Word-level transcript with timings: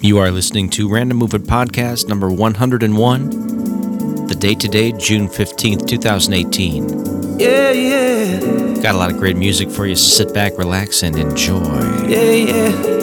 You 0.00 0.18
are 0.18 0.30
listening 0.30 0.70
to 0.70 0.88
Random 0.88 1.16
Movement 1.18 1.46
Podcast 1.46 2.08
number 2.08 2.30
101. 2.30 4.26
The 4.26 4.34
date 4.34 4.60
today, 4.60 4.92
June 4.92 5.28
15th, 5.28 5.86
2018. 5.88 7.38
Yeah, 7.38 7.70
yeah, 7.70 8.80
Got 8.82 8.94
a 8.94 8.98
lot 8.98 9.10
of 9.10 9.18
great 9.18 9.36
music 9.36 9.70
for 9.70 9.86
you, 9.86 9.96
so 9.96 10.24
sit 10.24 10.34
back, 10.34 10.56
relax, 10.58 11.02
and 11.02 11.16
enjoy. 11.16 12.06
yeah, 12.08 12.30
yeah. 12.30 12.97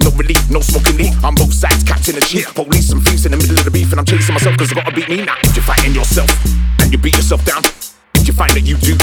No 0.00 0.10
relief, 0.16 0.42
no 0.50 0.60
smoking 0.60 0.96
leaf. 0.96 1.14
I'm 1.24 1.34
both 1.34 1.52
sides, 1.52 1.82
captain 1.84 2.14
and 2.14 2.24
chief. 2.24 2.54
Police 2.54 2.92
and 2.92 3.02
thieves 3.04 3.26
in 3.26 3.32
the 3.32 3.38
middle 3.38 3.58
of 3.58 3.64
the 3.64 3.70
beef, 3.70 3.90
and 3.90 4.00
I'm 4.00 4.06
chasing 4.06 4.34
myself 4.34 4.54
because 4.56 4.72
I 4.72 4.74
gotta 4.76 4.94
beat 4.94 5.08
me. 5.08 5.24
Now, 5.24 5.36
if 5.42 5.56
you're 5.56 5.64
fighting 5.64 5.94
yourself 5.94 6.30
and 6.80 6.92
you 6.92 6.98
beat 6.98 7.16
yourself 7.16 7.44
down, 7.44 7.62
if 8.14 8.26
you 8.26 8.34
find 8.34 8.52
that 8.52 8.64
you 8.64 8.76
do, 8.76 8.94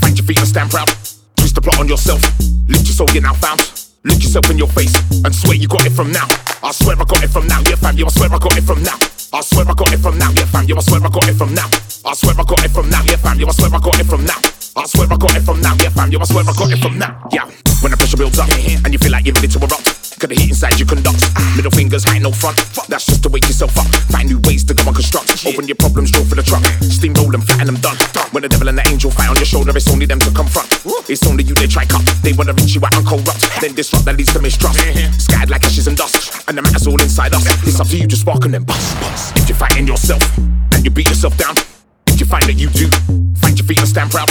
find 0.00 0.16
your 0.16 0.26
feet 0.26 0.38
and 0.38 0.48
stand 0.48 0.70
proud. 0.70 0.88
Twist 1.36 1.54
the 1.54 1.62
plot 1.62 1.78
on 1.78 1.88
yourself, 1.88 2.20
lift 2.68 2.84
your 2.86 2.96
soul, 2.96 3.08
you're 3.14 3.22
now 3.22 3.34
found. 3.34 3.60
Look 4.04 4.22
yourself 4.22 4.48
in 4.50 4.58
your 4.58 4.68
face 4.68 4.94
and 5.24 5.34
swear 5.34 5.54
you 5.56 5.66
got 5.68 5.84
it 5.84 5.92
from 5.92 6.12
now. 6.12 6.26
I 6.62 6.70
swear 6.72 6.96
I 6.96 7.04
got 7.04 7.22
it 7.22 7.30
from 7.30 7.46
now, 7.46 7.60
yeah 7.66 7.76
fam, 7.76 7.96
yeah, 7.98 8.06
I 8.06 8.10
swear 8.10 8.30
I 8.32 8.38
got 8.38 8.56
it 8.56 8.62
from 8.62 8.82
now. 8.82 8.96
I 9.32 9.40
swear 9.42 9.66
I 9.68 9.74
got 9.74 9.92
it 9.92 9.98
from 9.98 10.18
now, 10.18 10.30
yeah 10.32 10.46
fam, 10.46 10.64
yeah, 10.66 10.76
I 10.76 10.80
swear 10.80 11.00
I 11.02 11.08
got 11.08 11.28
it 11.28 11.34
from 11.34 11.54
now. 11.54 11.68
I 12.06 12.14
swear 12.14 12.34
I 12.38 12.44
got 12.44 12.64
it 12.64 12.70
from 12.70 12.88
now, 12.90 13.02
yeah 13.04 13.16
fam, 13.16 13.38
yeah, 13.38 13.46
I 13.48 13.52
swear 13.52 13.70
I 13.74 13.78
got 13.78 13.98
it 14.00 14.06
from 14.06 14.24
now. 14.24 14.38
I 14.78 14.86
swear 14.86 15.10
I 15.10 15.16
got 15.16 15.34
it 15.34 15.42
from 15.42 15.60
now, 15.60 15.74
yeah, 15.82 15.90
fam. 15.90 16.06
Yo, 16.12 16.20
I 16.20 16.24
swear 16.24 16.46
I 16.46 16.54
got 16.54 16.70
it 16.70 16.78
from 16.78 16.98
now, 16.98 17.26
yeah. 17.32 17.50
When 17.82 17.90
the 17.90 17.98
pressure 17.98 18.16
builds 18.16 18.38
up 18.38 18.46
and 18.50 18.94
you 18.94 18.98
feel 18.98 19.10
like 19.10 19.26
you're 19.26 19.34
ready 19.34 19.50
to 19.50 19.58
erupt, 19.58 19.82
cause 20.22 20.30
the 20.30 20.38
heat 20.38 20.54
inside 20.54 20.78
you 20.78 20.86
conducts. 20.86 21.26
Middle 21.58 21.74
fingers 21.74 22.06
high, 22.06 22.18
no 22.22 22.30
front. 22.30 22.62
That's 22.86 23.06
just 23.06 23.26
to 23.26 23.28
wake 23.28 23.46
yourself 23.50 23.74
up. 23.74 23.90
Find 24.14 24.30
new 24.30 24.38
ways 24.46 24.62
to 24.70 24.74
go 24.74 24.86
and 24.86 24.94
construct. 24.94 25.34
Open 25.46 25.66
your 25.66 25.74
problems, 25.74 26.14
draw 26.14 26.22
for 26.22 26.38
the 26.38 26.46
truck. 26.46 26.62
Steamroll 26.86 27.30
them, 27.34 27.42
flatten 27.42 27.74
them, 27.74 27.78
done. 27.82 27.98
When 28.30 28.46
the 28.46 28.48
devil 28.48 28.70
and 28.70 28.78
the 28.78 28.86
angel 28.86 29.10
fight 29.10 29.30
on 29.30 29.36
your 29.36 29.50
shoulder, 29.50 29.74
it's 29.74 29.90
only 29.90 30.06
them 30.06 30.22
to 30.22 30.30
confront. 30.30 30.70
It's 31.10 31.26
only 31.26 31.42
you 31.42 31.54
they 31.58 31.66
try 31.66 31.82
cut. 31.82 32.06
They 32.22 32.34
wanna 32.34 32.54
reach 32.54 32.78
you 32.78 32.82
out 32.86 32.94
and 32.94 33.06
corrupt. 33.06 33.42
Then 33.58 33.74
disrupt 33.74 34.06
that 34.06 34.14
leads 34.14 34.30
to 34.34 34.38
mistrust. 34.38 34.78
Scattered 35.18 35.50
like 35.50 35.66
ashes 35.66 35.90
and 35.90 35.96
dust. 35.98 36.46
And 36.46 36.54
the 36.54 36.62
matter's 36.62 36.86
all 36.86 37.02
inside 37.02 37.34
us. 37.34 37.42
It's 37.66 37.78
up 37.78 37.90
to 37.90 37.96
you 37.98 38.06
to 38.06 38.16
spark 38.16 38.46
and 38.46 38.54
then 38.54 38.62
bust. 38.62 39.34
If 39.42 39.50
you're 39.50 39.58
fighting 39.58 39.90
yourself 39.90 40.22
and 40.38 40.86
you 40.86 40.90
beat 40.90 41.10
yourself 41.10 41.34
down, 41.34 41.58
if 42.14 42.22
you 42.22 42.26
find 42.26 42.46
that 42.46 42.58
you 42.58 42.70
do, 42.70 42.86
find 43.42 43.58
your 43.58 43.66
feet 43.66 43.78
and 43.78 43.88
stand 43.88 44.10
proud 44.10 44.30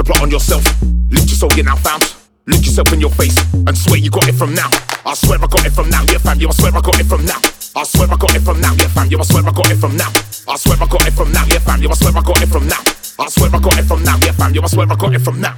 the 0.00 0.04
plot 0.04 0.22
on 0.22 0.30
yourself. 0.30 0.64
Look 1.12 1.28
your 1.28 1.36
soul, 1.36 1.52
you're 1.52 1.64
now 1.64 1.76
found. 1.76 2.02
Look 2.46 2.64
yourself 2.64 2.92
in 2.92 3.00
your 3.00 3.10
face 3.10 3.36
and 3.52 3.76
swear 3.76 3.98
you 3.98 4.10
got 4.10 4.26
it 4.28 4.34
from 4.34 4.54
now. 4.54 4.70
I 5.04 5.14
swear 5.14 5.36
I 5.36 5.46
got 5.46 5.66
it 5.66 5.72
from 5.72 5.90
now, 5.90 6.02
yeah 6.08 6.18
fam, 6.18 6.40
yeah, 6.40 6.48
I 6.48 6.52
swear 6.52 6.72
I 6.72 6.80
got 6.80 6.98
it 7.00 7.04
from 7.04 7.24
now. 7.26 7.40
I 7.76 7.84
swear 7.84 8.08
I 8.08 8.16
got 8.16 8.34
it 8.34 8.40
from 8.40 8.60
now, 8.60 8.72
yeah 8.80 8.88
fam, 8.88 9.08
yeah, 9.10 9.20
I 9.20 9.24
swear 9.24 9.44
I 9.44 9.52
got 9.52 9.70
it 9.70 9.76
from 9.76 9.96
now. 9.96 10.10
I 10.48 10.56
swear 10.56 10.78
I 10.80 10.86
got 10.86 11.06
it 11.06 11.12
from 11.12 11.32
now, 11.32 11.44
yeah 11.46 11.60
fam, 11.60 11.80
yeah, 11.82 11.90
I 11.90 11.94
swear 11.94 12.12
I 12.16 12.22
got 12.22 12.42
it 12.42 12.48
from 12.48 12.66
now. 12.66 12.80
I 13.20 13.28
swear 13.28 13.50
I 13.52 13.58
got 13.60 13.78
it 13.78 13.84
from 13.84 14.02
now, 14.02 14.16
yeah 14.24 14.32
fam, 14.32 14.54
yeah, 14.54 14.62
I 14.64 14.66
swear 14.68 14.86
I 14.88 14.96
got 14.96 15.14
it 15.14 15.20
from 15.20 15.40
now. 15.40 15.56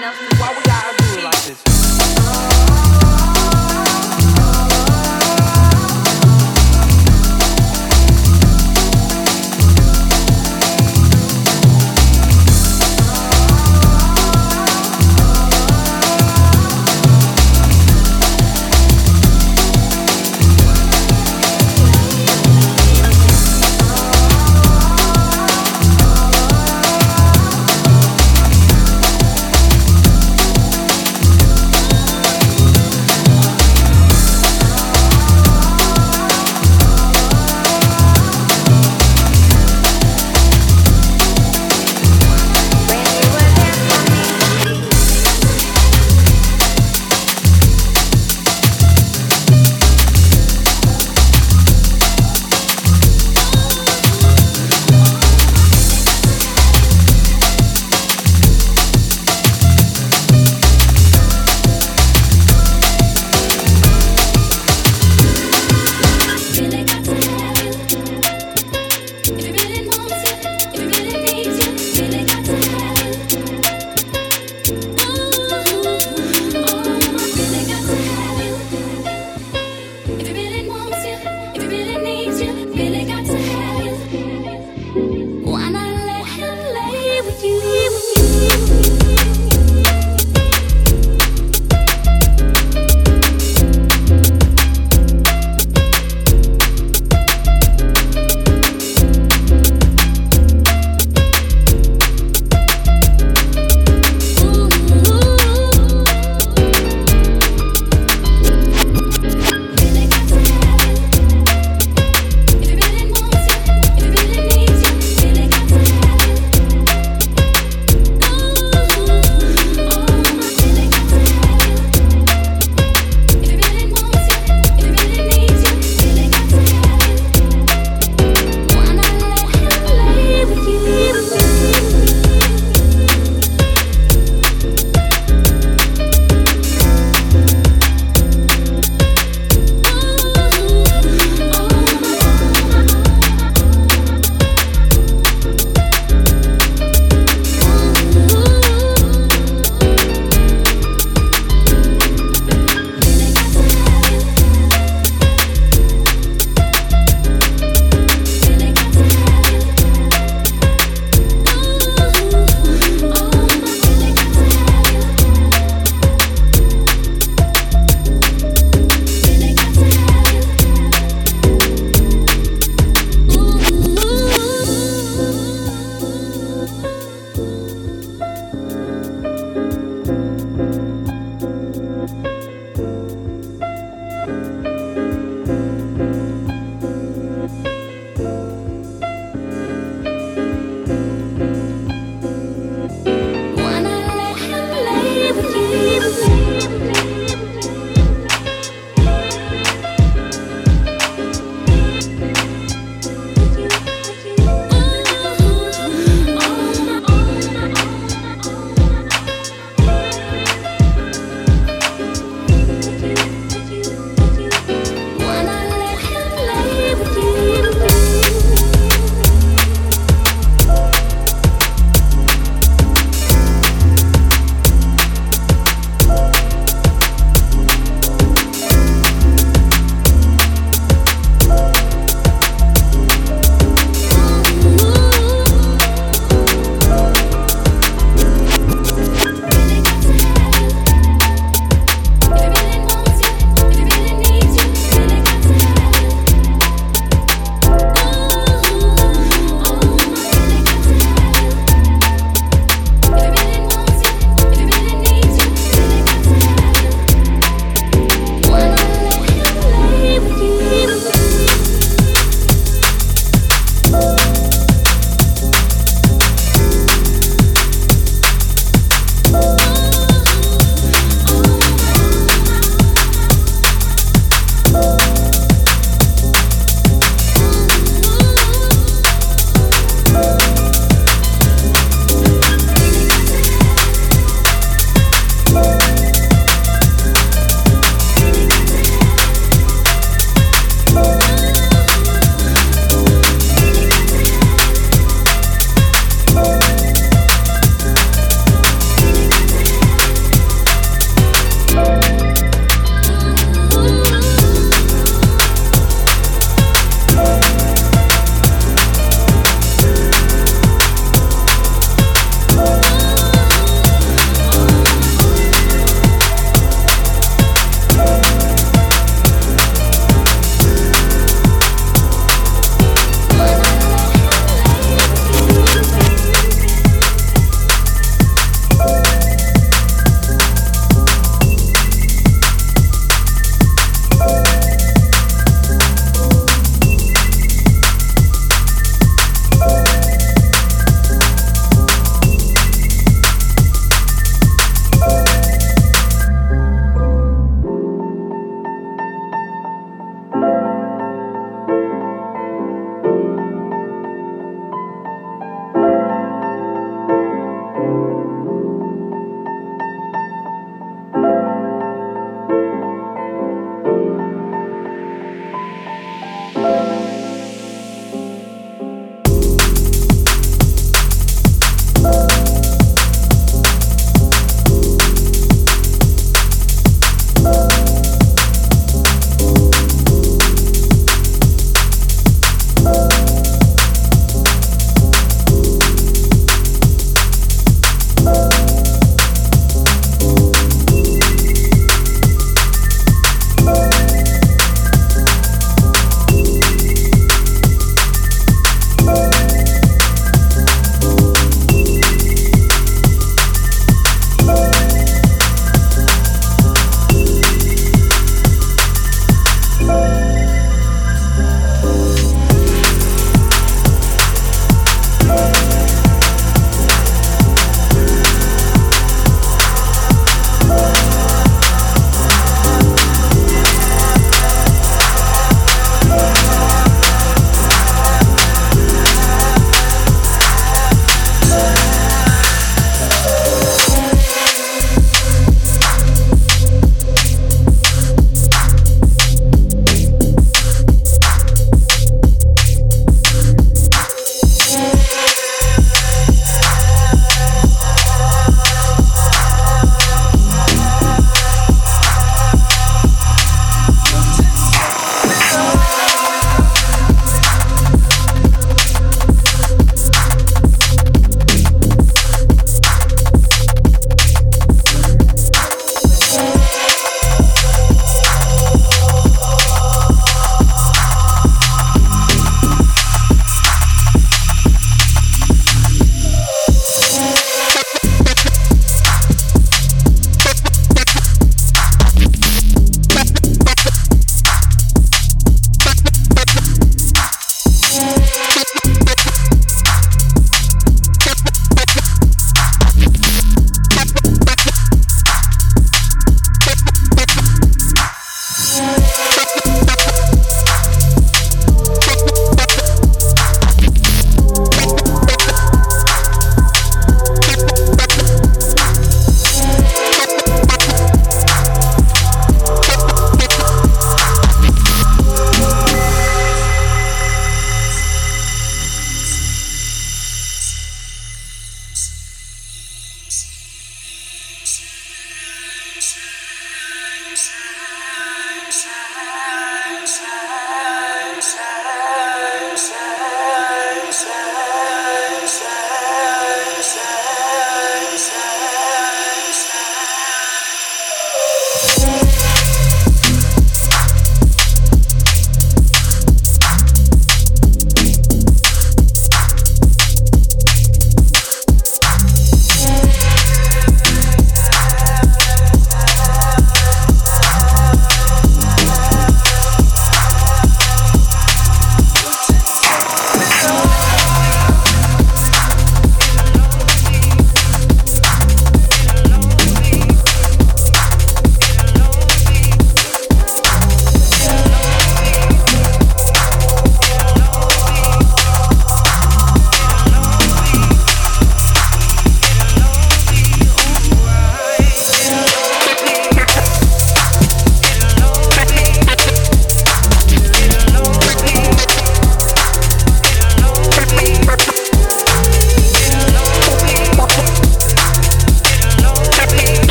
Why 0.00 0.54
we 0.56 0.62
gotta 0.62 0.96
do 0.96 1.18
it 1.18 1.24
like 1.24 1.44
this? 1.44 1.69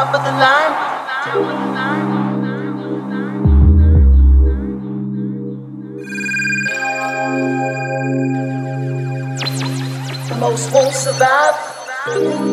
top 0.00 0.14
of 0.14 0.22
the 0.24 0.32
line. 0.32 0.74
most 10.40 10.72
won't 10.72 10.94
survive. 10.94 12.49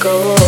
go. 0.00 0.39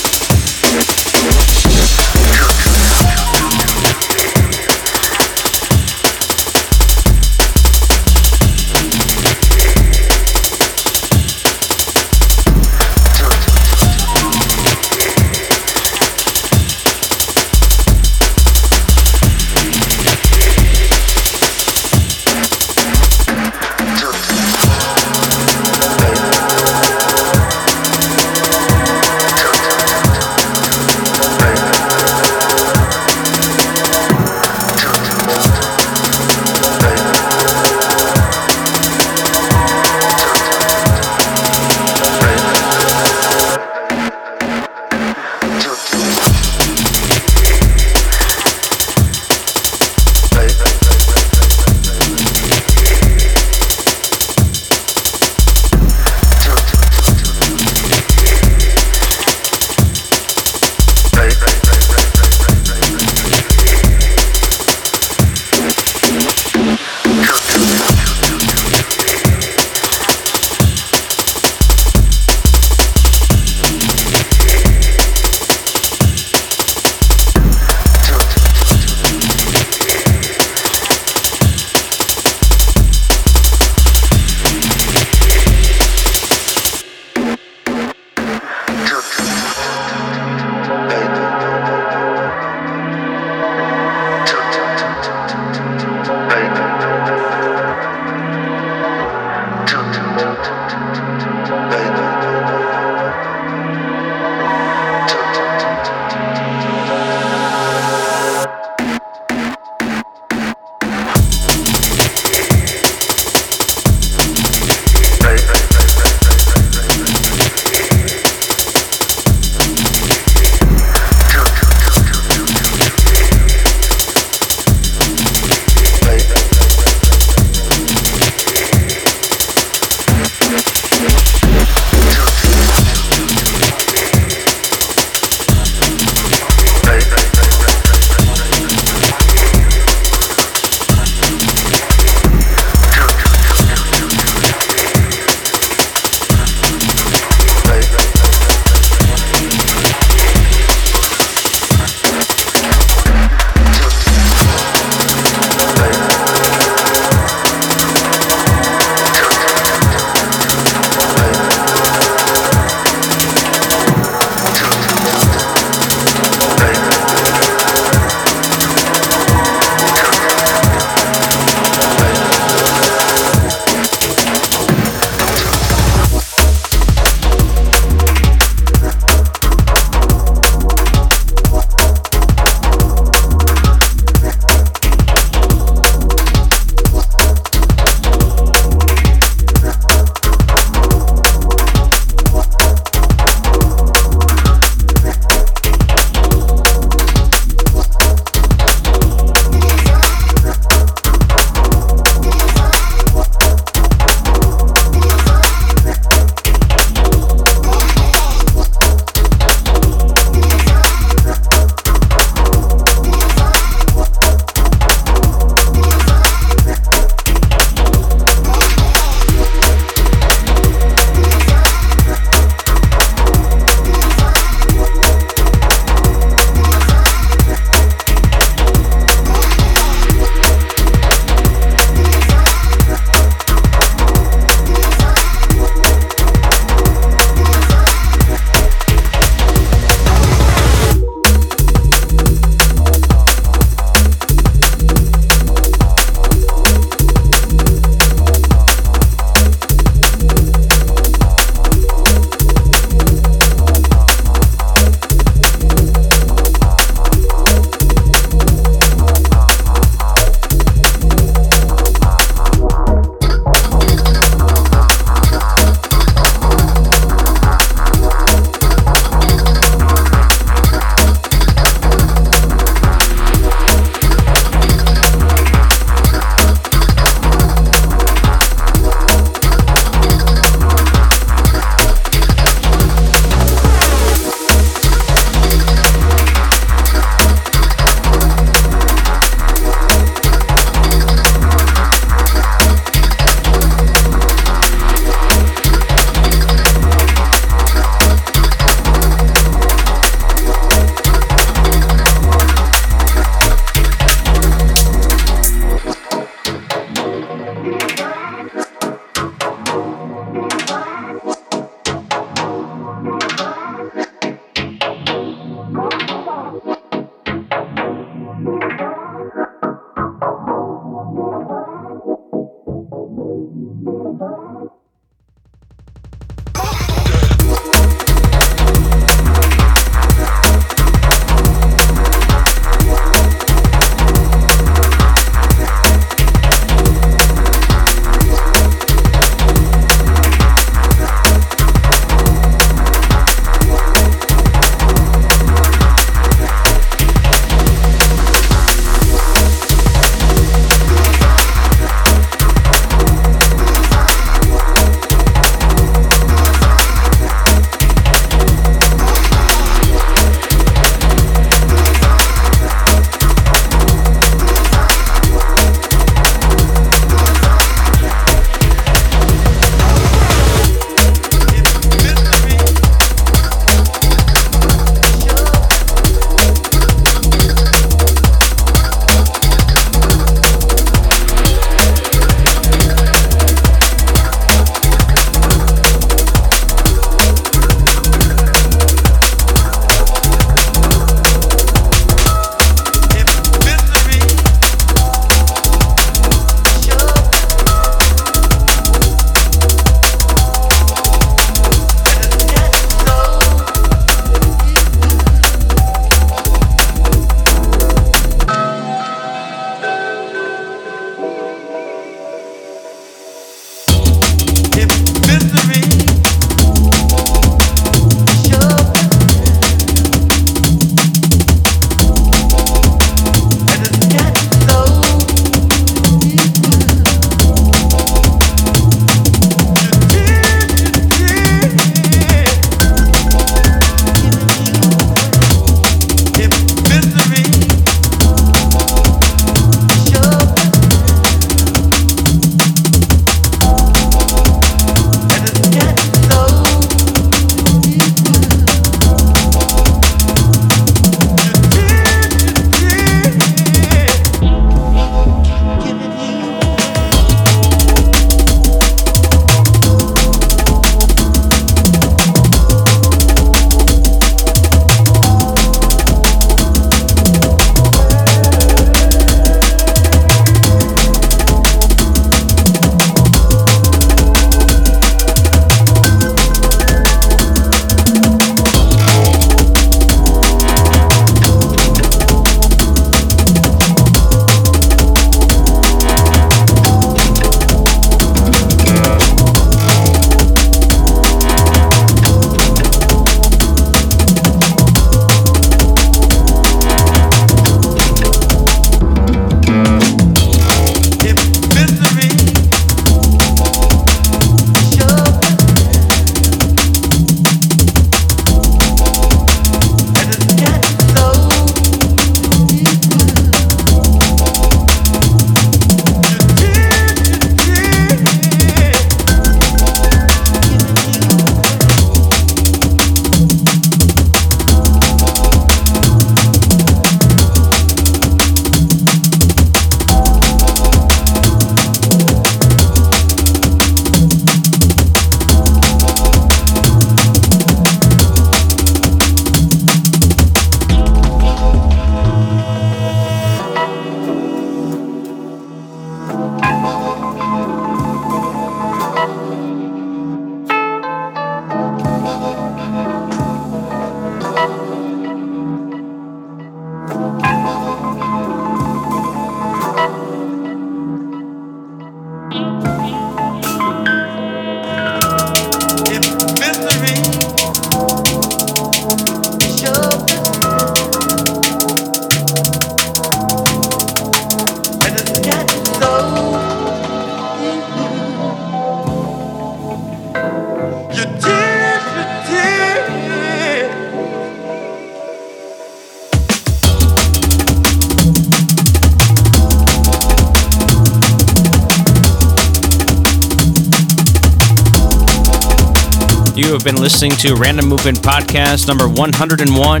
Have 596.84 596.92
been 596.92 597.02
listening 597.02 597.30
to 597.38 597.54
Random 597.54 597.88
Movement 597.88 598.18
Podcast 598.18 598.88
number 598.88 599.08
101. 599.08 600.00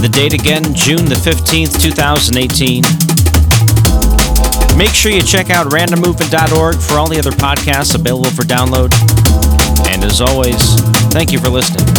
The 0.00 0.08
date 0.12 0.32
again, 0.32 0.62
June 0.72 1.04
the 1.06 1.16
15th, 1.16 1.82
2018. 1.82 2.84
Make 4.78 4.94
sure 4.94 5.10
you 5.10 5.22
check 5.22 5.50
out 5.50 5.72
randommovement.org 5.72 6.76
for 6.76 6.94
all 6.94 7.08
the 7.08 7.18
other 7.18 7.32
podcasts 7.32 7.96
available 7.96 8.30
for 8.30 8.42
download. 8.42 8.94
And 9.88 10.04
as 10.04 10.20
always, 10.20 10.80
thank 11.10 11.32
you 11.32 11.40
for 11.40 11.48
listening. 11.48 11.93